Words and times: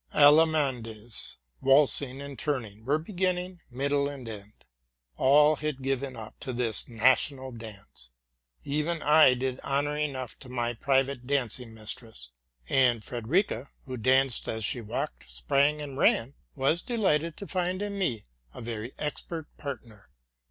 Allemandes, 0.15 1.37
waltzing 1.61 2.21
and 2.21 2.39
turning, 2.39 2.85
were 2.85 2.97
beginning, 2.97 3.59
middle 3.69 4.09
and 4.09 4.27
end. 4.27 4.65
All 5.15 5.57
had 5.57 5.83
given 5.83 6.15
up 6.17 6.39
to 6.39 6.53
this 6.53 6.87
national 6.89 7.51
dance, 7.51 8.09
en 8.65 9.03
I 9.03 9.35
did 9.35 9.59
honor 9.63 9.95
enough 9.95 10.39
to 10.39 10.49
my 10.49 10.73
private 10.73 11.27
dancing 11.27 11.75
mistress; 11.75 12.29
and 12.67 13.03
Frederica, 13.03 13.69
who 13.85 13.95
danced 13.95 14.47
as 14.47 14.65
she 14.65 14.81
walked, 14.81 15.29
sprang, 15.31 15.83
and 15.83 15.99
ran, 15.99 16.33
was 16.55 16.81
delighted 16.81 17.37
to 17.37 17.45
find 17.45 17.79
in 17.83 17.99
me 17.99 18.25
a 18.55 18.61
very 18.63 18.93
expert 18.97 19.55
partner. 19.57 20.09